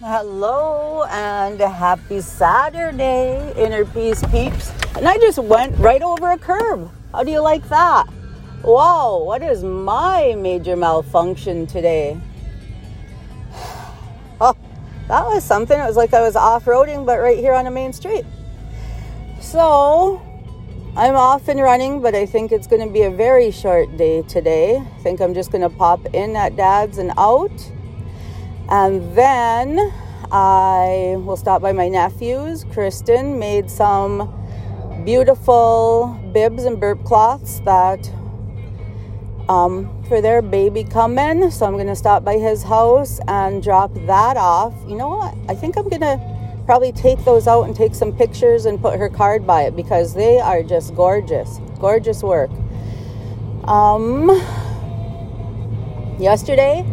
[0.00, 4.72] Hello and happy Saturday, Inner Peace peeps.
[4.96, 6.90] And I just went right over a curb.
[7.12, 8.08] How do you like that?
[8.64, 12.20] Wow, what is my major malfunction today?
[14.40, 14.56] Oh,
[15.06, 15.78] that was something.
[15.78, 18.26] It was like I was off roading, but right here on a main street.
[19.40, 20.20] So
[20.96, 24.22] I'm off and running, but I think it's going to be a very short day
[24.22, 24.76] today.
[24.76, 27.52] I think I'm just going to pop in at dad's and out.
[28.68, 29.78] And then
[30.32, 32.64] I will stop by my nephew's.
[32.72, 34.32] Kristen made some
[35.04, 38.10] beautiful bibs and burp cloths that
[39.48, 41.50] um, for their baby coming.
[41.50, 44.74] So I'm going to stop by his house and drop that off.
[44.88, 45.34] You know what?
[45.48, 46.18] I think I'm going to
[46.64, 50.14] probably take those out and take some pictures and put her card by it because
[50.14, 51.60] they are just gorgeous.
[51.78, 52.50] Gorgeous work.
[53.64, 54.30] Um,
[56.18, 56.84] yesterday,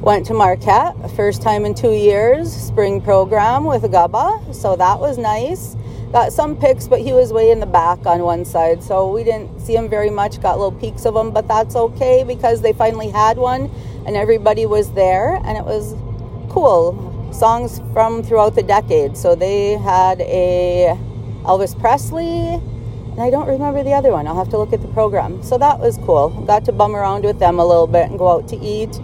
[0.00, 4.54] went to Marquette, first time in two years, spring program with Gubba.
[4.54, 5.76] So that was nice.
[6.10, 9.22] Got some pics, but he was way in the back on one side, so we
[9.22, 10.40] didn't see him very much.
[10.40, 13.70] Got little peeks of him, but that's okay because they finally had one
[14.06, 15.94] and everybody was there, and it was
[16.50, 17.30] cool.
[17.32, 19.16] Songs from throughout the decade.
[19.16, 20.98] So they had a
[21.44, 24.26] Elvis Presley, and I don't remember the other one.
[24.26, 25.42] I'll have to look at the program.
[25.42, 26.30] So that was cool.
[26.46, 28.98] Got to bum around with them a little bit and go out to eat.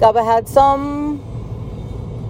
[0.00, 1.20] Gaba had some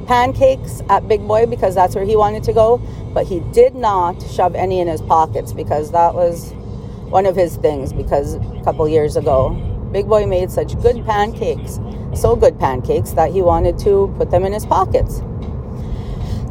[0.08, 2.78] pancakes at Big Boy because that's where he wanted to go,
[3.14, 6.50] but he did not shove any in his pockets because that was
[7.10, 9.50] one of his things because a couple years ago,
[9.92, 11.78] Big Boy made such good pancakes,
[12.12, 15.18] so good pancakes that he wanted to put them in his pockets.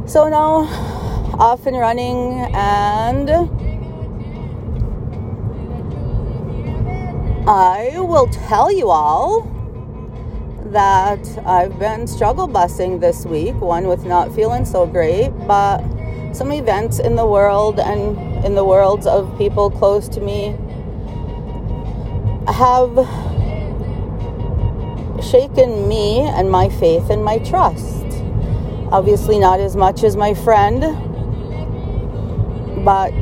[0.09, 0.70] So now
[1.38, 3.30] off and running and
[7.45, 9.59] I will tell you all
[10.72, 15.81] that I've been struggle busing this week, one with not feeling so great, but
[16.31, 20.56] some events in the world and in the worlds of people close to me
[22.47, 22.94] have
[25.24, 28.06] shaken me and my faith and my trust.
[28.91, 30.81] Obviously, not as much as my friend,
[32.86, 33.13] but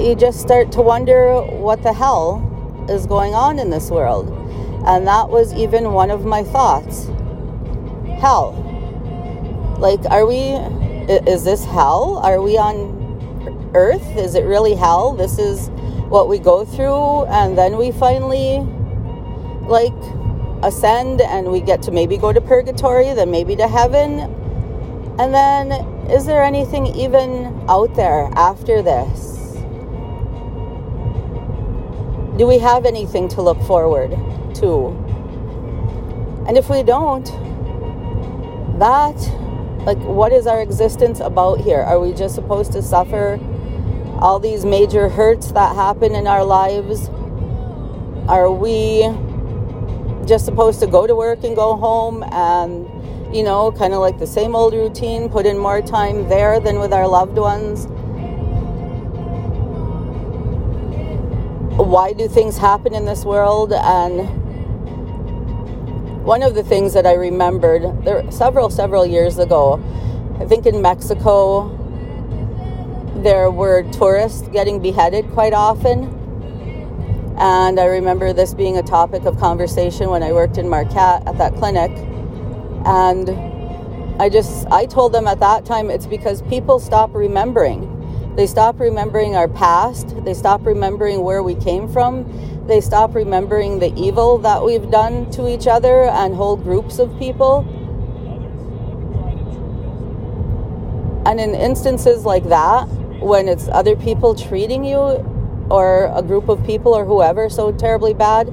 [0.00, 2.42] you just start to wonder what the hell
[2.88, 4.43] is going on in this world.
[4.86, 7.06] And that was even one of my thoughts.
[8.20, 8.52] Hell.
[9.78, 10.52] Like, are we,
[11.08, 12.20] is this hell?
[12.22, 14.16] Are we on earth?
[14.16, 15.12] Is it really hell?
[15.12, 15.68] This is
[16.08, 18.60] what we go through, and then we finally,
[19.66, 19.92] like,
[20.62, 24.20] ascend and we get to maybe go to purgatory, then maybe to heaven.
[25.18, 25.72] And then,
[26.10, 29.33] is there anything even out there after this?
[32.36, 34.10] Do we have anything to look forward
[34.56, 34.88] to?
[36.48, 37.26] And if we don't,
[38.80, 39.16] that,
[39.86, 41.80] like, what is our existence about here?
[41.80, 43.38] Are we just supposed to suffer
[44.18, 47.08] all these major hurts that happen in our lives?
[48.28, 49.08] Are we
[50.26, 52.88] just supposed to go to work and go home and,
[53.34, 56.80] you know, kind of like the same old routine, put in more time there than
[56.80, 57.86] with our loved ones?
[61.76, 63.72] Why do things happen in this world?
[63.72, 64.28] And
[66.24, 69.82] one of the things that I remembered there several several years ago
[70.40, 71.70] I think in Mexico
[73.22, 76.12] there were tourists getting beheaded quite often.
[77.38, 81.38] And I remember this being a topic of conversation when I worked in Marquette at
[81.38, 81.90] that clinic.
[82.84, 83.30] And
[84.20, 87.93] I just I told them at that time it's because people stop remembering
[88.36, 90.24] they stop remembering our past.
[90.24, 92.66] They stop remembering where we came from.
[92.66, 97.16] They stop remembering the evil that we've done to each other and whole groups of
[97.18, 97.60] people.
[101.26, 102.88] And in instances like that,
[103.20, 104.98] when it's other people treating you
[105.70, 108.48] or a group of people or whoever so terribly bad,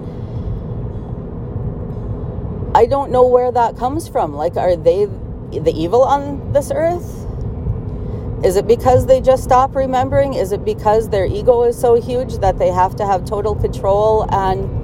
[2.74, 4.34] I don't know where that comes from.
[4.34, 5.06] Like, are they
[5.52, 7.31] the evil on this earth?
[8.43, 10.34] Is it because they just stop remembering?
[10.34, 14.26] Is it because their ego is so huge that they have to have total control
[14.34, 14.79] and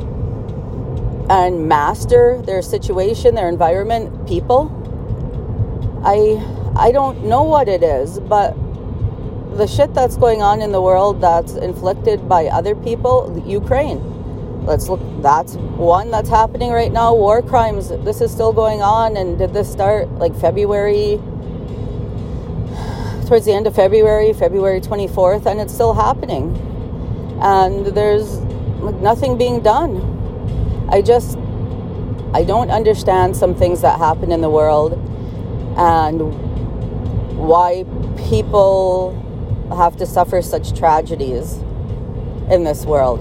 [1.30, 4.72] and master their situation, their environment, people?
[6.06, 6.40] I
[6.76, 8.56] I don't know what it is, but
[9.58, 14.00] the shit that's going on in the world that's inflicted by other people, Ukraine.
[14.68, 17.90] Let's look that's one that's happening right now, war crimes.
[17.90, 21.20] This is still going on and did this start like February
[23.28, 26.56] towards the end of February, February 24th, and it's still happening.
[27.42, 28.38] And there's
[29.02, 30.88] nothing being done.
[30.90, 31.38] I just,
[32.34, 34.94] I don't understand some things that happen in the world.
[35.78, 36.34] and
[37.38, 37.86] why
[38.28, 39.14] people
[39.78, 41.54] have to suffer such tragedies
[42.50, 43.20] in this world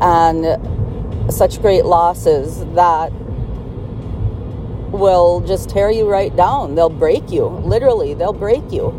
[0.00, 3.10] and such great losses that
[4.90, 6.74] will just tear you right down.
[6.74, 7.46] They'll break you.
[7.46, 8.90] Literally, they'll break you.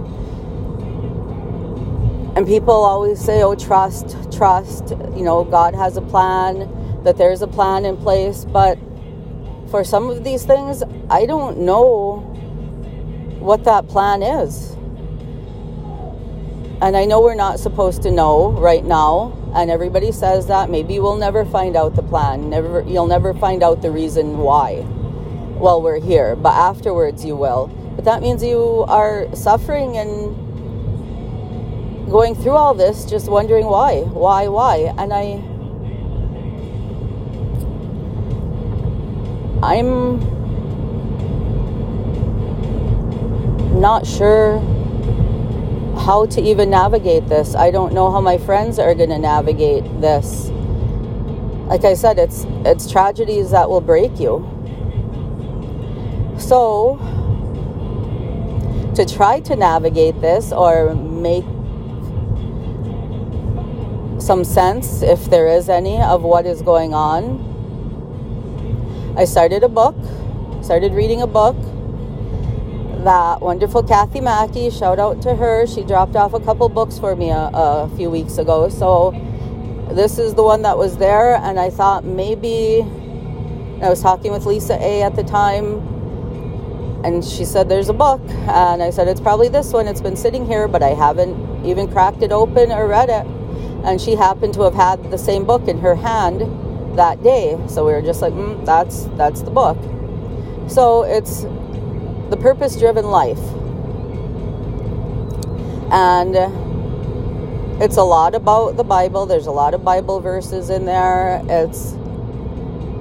[2.35, 4.89] And people always say, oh, trust, trust.
[4.89, 8.45] You know, God has a plan, that there's a plan in place.
[8.45, 8.77] But
[9.71, 12.17] for some of these things, I don't know
[13.39, 14.73] what that plan is.
[16.79, 20.69] And I know we're not supposed to know right now, and everybody says that.
[20.69, 22.51] Maybe we'll never find out the plan.
[22.51, 24.85] Never, you'll never find out the reason why
[25.59, 27.67] while we're here, but afterwards you will.
[27.95, 30.35] But that means you are suffering and
[32.09, 34.93] going through all this, just wondering why, why, why.
[34.97, 35.41] And I,
[39.61, 40.19] I'm
[43.79, 44.59] not sure
[45.97, 47.55] how to even navigate this.
[47.55, 50.49] I don't know how my friends are going to navigate this.
[51.67, 54.56] Like I said, it's it's tragedies that will break you.
[56.47, 56.95] So,
[58.95, 61.43] to try to navigate this or make
[64.21, 67.43] some sense, if there is any, of what is going on,
[69.17, 69.97] I started a book,
[70.63, 71.57] started reading a book
[73.03, 75.67] that wonderful Kathy Mackey, shout out to her.
[75.67, 78.69] She dropped off a couple books for me a, a few weeks ago.
[78.69, 79.11] So,
[79.91, 82.83] this is the one that was there, and I thought maybe
[83.81, 85.96] I was talking with Lisa A at the time
[87.03, 88.21] and she said, There's a book.
[88.29, 89.87] And I said, It's probably this one.
[89.87, 93.25] It's been sitting here, but I haven't even cracked it open or read it.
[93.85, 96.41] And she happened to have had the same book in her hand
[96.97, 97.57] that day.
[97.67, 99.77] So we were just like, mm, That's, that's the book.
[100.69, 101.43] So it's
[102.29, 103.39] The Purpose Driven Life.
[105.91, 106.35] And
[107.81, 109.25] it's a lot about the Bible.
[109.25, 111.41] There's a lot of Bible verses in there.
[111.47, 111.91] It's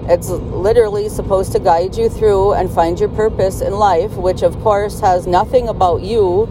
[0.08, 4.56] it's literally supposed to guide you through and find your purpose in life, which of
[4.60, 6.44] course has nothing about you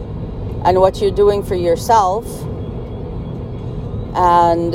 [0.64, 2.26] and what you're doing for yourself.
[4.14, 4.74] And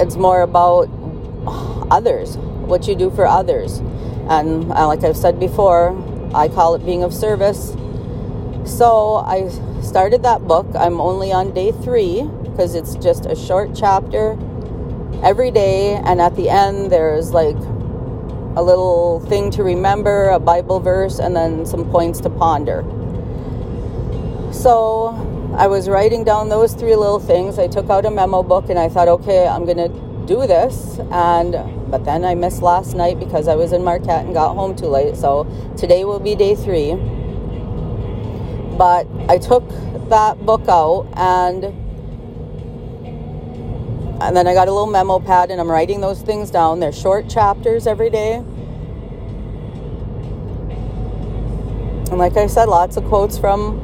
[0.00, 0.88] it's more about
[1.90, 3.78] others, what you do for others.
[4.28, 5.96] And uh, like I've said before,
[6.34, 7.76] I call it being of service.
[8.64, 9.48] So I
[9.82, 10.66] started that book.
[10.74, 14.38] I'm only on day three because it's just a short chapter
[15.22, 17.56] every day, and at the end, there's like
[18.56, 22.84] a little thing to remember, a Bible verse, and then some points to ponder.
[24.52, 25.08] So
[25.56, 27.58] I was writing down those three little things.
[27.58, 30.98] I took out a memo book and I thought, okay, I'm going to do this.
[31.10, 31.52] And
[31.90, 34.86] but then I missed last night because I was in Marquette and got home too
[34.86, 35.16] late.
[35.16, 35.44] So
[35.76, 36.94] today will be day three.
[38.76, 39.68] But I took
[40.08, 41.83] that book out and
[44.20, 46.80] and then I got a little memo pad and I'm writing those things down.
[46.80, 48.42] They're short chapters every day.
[52.10, 53.80] And like I said, lots of quotes from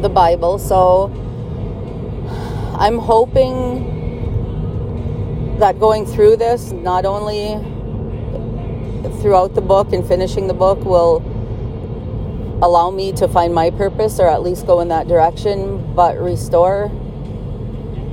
[0.00, 0.58] the Bible.
[0.58, 1.12] So
[2.78, 3.92] I'm hoping
[5.58, 7.58] that going through this, not only
[9.20, 11.22] throughout the book and finishing the book, will
[12.62, 16.90] allow me to find my purpose or at least go in that direction, but restore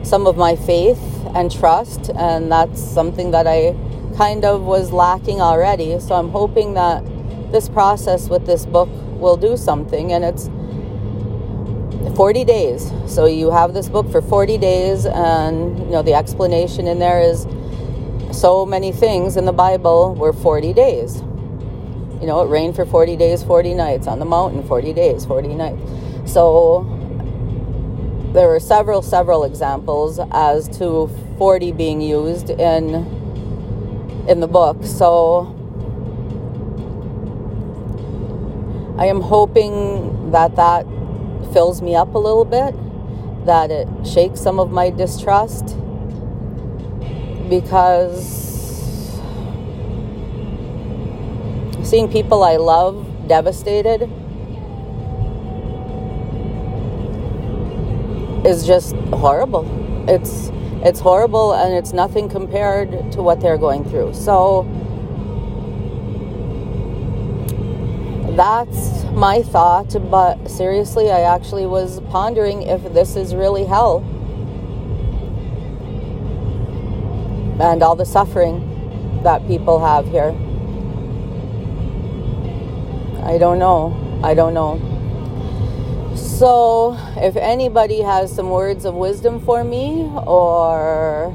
[0.03, 0.99] some of my faith
[1.35, 3.75] and trust, and that's something that I
[4.17, 5.99] kind of was lacking already.
[5.99, 7.03] So I'm hoping that
[7.51, 8.89] this process with this book
[9.19, 10.49] will do something, and it's
[12.15, 12.91] 40 days.
[13.05, 17.21] So you have this book for 40 days, and you know the explanation in there
[17.21, 17.47] is
[18.31, 21.21] so many things in the Bible were 40 days.
[22.21, 25.55] You know, it rained for 40 days, 40 nights on the mountain, 40 days, 40
[25.55, 25.81] nights.
[26.31, 26.85] So
[28.33, 33.19] there were several, several examples as to 40 being used in
[34.27, 34.83] in the book.
[34.85, 35.57] So
[38.97, 40.85] I am hoping that that
[41.51, 42.73] fills me up a little bit,
[43.45, 45.75] that it shakes some of my distrust
[47.49, 49.19] because
[51.83, 54.09] seeing people I love devastated
[58.45, 59.65] is just horrible.
[60.09, 60.51] It's
[60.83, 64.15] it's horrible and it's nothing compared to what they're going through.
[64.15, 64.63] So
[68.35, 73.99] that's my thought, but seriously, I actually was pondering if this is really hell.
[77.61, 80.31] And all the suffering that people have here.
[83.23, 84.19] I don't know.
[84.23, 84.79] I don't know.
[86.41, 91.31] So, if anybody has some words of wisdom for me or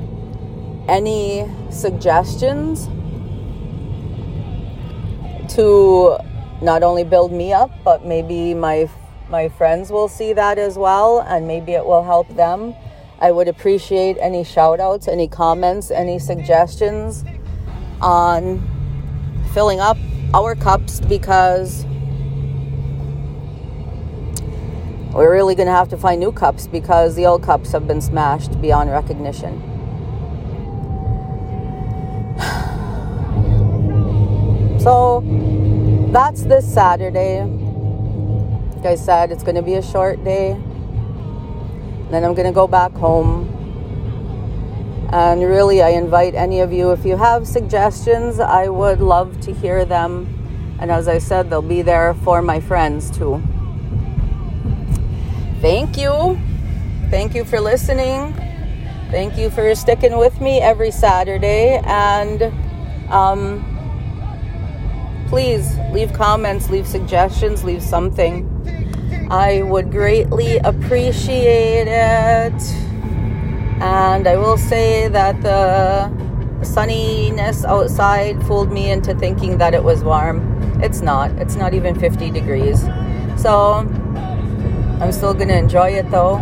[0.88, 2.86] any suggestions
[5.54, 6.18] to
[6.60, 8.90] not only build me up, but maybe my
[9.28, 12.74] my friends will see that as well and maybe it will help them.
[13.20, 17.24] I would appreciate any shout outs, any comments, any suggestions
[18.00, 18.60] on
[19.54, 19.98] filling up
[20.34, 21.86] our cups because
[25.16, 28.00] we're really going to have to find new cups because the old cups have been
[28.00, 29.62] smashed beyond recognition.
[34.86, 35.20] So
[36.12, 37.42] that's this Saturday.
[37.42, 40.52] Like I said, it's going to be a short day.
[42.10, 43.48] Then I'm going to go back home.
[45.10, 49.52] And really, I invite any of you, if you have suggestions, I would love to
[49.52, 50.76] hear them.
[50.78, 53.42] And as I said, they'll be there for my friends too.
[55.60, 56.38] Thank you.
[57.10, 58.34] Thank you for listening.
[59.10, 61.80] Thank you for sticking with me every Saturday.
[61.84, 62.52] And
[63.10, 63.64] um,
[65.28, 68.52] please leave comments, leave suggestions, leave something.
[69.30, 72.62] I would greatly appreciate it.
[73.80, 76.10] And I will say that the
[76.64, 80.40] sunniness outside fooled me into thinking that it was warm.
[80.82, 81.30] It's not.
[81.32, 82.82] It's not even 50 degrees.
[83.36, 83.86] So
[85.00, 86.38] I'm still going to enjoy it though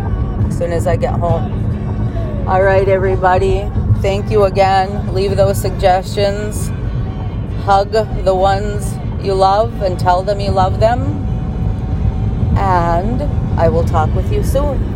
[0.47, 2.47] as soon as I get home.
[2.47, 3.69] All right, everybody.
[4.01, 5.13] Thank you again.
[5.13, 6.69] Leave those suggestions.
[7.65, 8.95] Hug the ones
[9.25, 11.01] you love and tell them you love them.
[12.57, 13.23] And
[13.59, 14.94] I will talk with you soon.